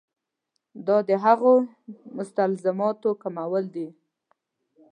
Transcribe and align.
دا 0.87 0.97
د 1.09 1.11
هغو 1.23 1.53
مستلزماتو 2.17 3.09
کمول 3.21 3.65
دي. 3.75 3.87